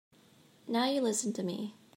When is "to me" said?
1.33-1.75